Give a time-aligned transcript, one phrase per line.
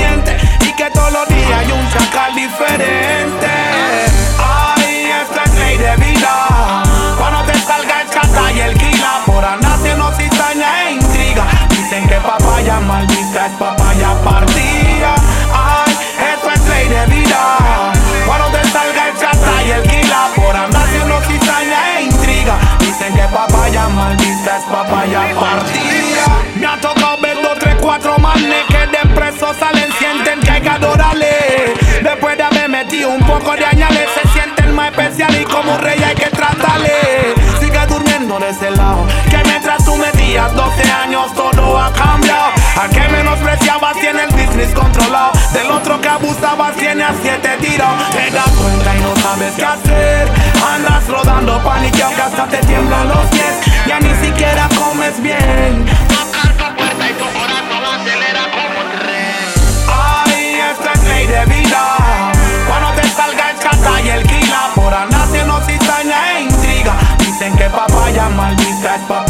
[0.00, 3.48] y que todos los días hay un chacal diferente.
[4.38, 6.82] Ay, esto es ley de vida.
[7.18, 11.44] Cuando te salga el chata y el quila, por andar no cizaña e intriga.
[11.70, 15.14] Dicen que papaya maldita es papaya partida.
[15.52, 15.96] Ay,
[16.32, 17.92] esto es ley de vida.
[18.26, 22.56] Cuando te salga el chata y el quila, por andar no cizaña e intriga.
[22.78, 25.97] Dicen que papaya maldita es papaya partida.
[40.38, 42.52] Metías 12 años todo ha cambiado.
[42.80, 47.88] Al que menospreciabas tiene el business controlado, del otro que abusabas tiene a siete tiros.
[48.12, 50.28] Te das cuenta y no sabes qué hacer.
[50.74, 53.54] Andas rodando paniqueado que hasta te tiemblan los pies.
[53.86, 55.86] Ya ni siquiera comes bien.
[59.90, 61.96] Ay, esto es ley de vida.
[62.68, 66.94] Cuando te salga el chata y el kila por andar haciendo e intriga.
[67.18, 69.27] Dicen que papaya maldita es papaya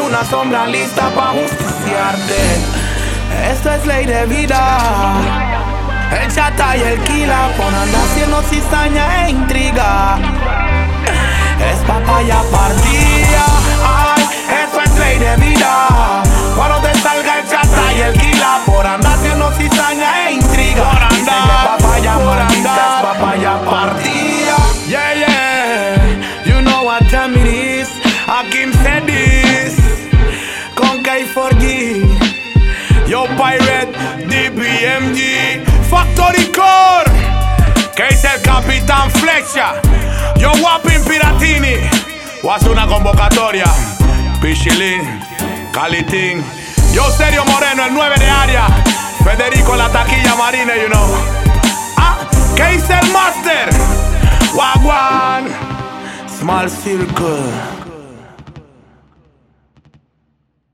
[0.00, 2.40] una sombra lista para justiciarte.
[3.50, 4.78] Esto es ley de vida.
[6.10, 10.18] El chata y el kila Por andar haciendo cizaña e intriga.
[11.70, 13.44] Es papaya partida.
[13.84, 14.28] Ay,
[14.64, 16.22] esto es ley de vida.
[16.56, 20.39] Cuando te salga el chata y el kila Por andar haciendo cizaña e intriga
[31.60, 33.92] K4G Yo Pirate
[34.26, 37.10] DPMG Factory Core
[38.08, 39.74] es el Capitán Flecha.
[40.38, 41.76] Yo Wapin Piratini.
[42.42, 43.66] Voy a hacer una convocatoria.
[44.40, 45.02] Pichilín,
[45.72, 46.42] Calitín.
[46.92, 48.66] Yo Serio Moreno, el 9 de área.
[49.22, 51.14] Federico la taquilla marina, you know.
[51.96, 52.18] Ah,
[52.56, 53.68] el Master.
[54.54, 55.48] Wagwan.
[56.26, 57.79] Small Circle.